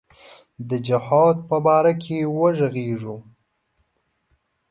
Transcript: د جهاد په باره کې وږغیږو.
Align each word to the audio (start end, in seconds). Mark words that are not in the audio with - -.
د 0.69 0.71
جهاد 0.87 1.37
په 1.49 1.57
باره 1.65 1.93
کې 2.03 2.17
وږغیږو. 2.37 3.17